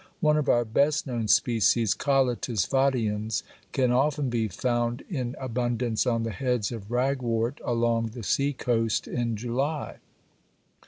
[0.19, 6.23] One of our best known species, Colletes fodiens, can often be found in abundance on
[6.23, 9.97] the heads of ragwort along the sea coast in July.